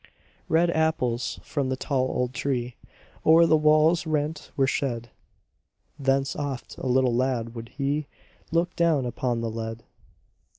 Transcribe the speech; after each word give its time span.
Red 0.49 0.71
apples 0.71 1.39
from 1.43 1.69
the 1.69 1.75
tall 1.75 2.07
old 2.07 2.33
tree 2.33 2.75
O'er 3.23 3.45
the 3.45 3.55
wall's 3.55 4.07
rent 4.07 4.49
were 4.57 4.65
shed. 4.65 5.11
Thence 5.99 6.35
oft, 6.35 6.75
a 6.79 6.87
little 6.87 7.13
lad, 7.15 7.53
would 7.53 7.69
he 7.77 8.07
Look 8.49 8.75
down 8.75 9.05
upon 9.05 9.41
the 9.41 9.51
lead. 9.51 9.83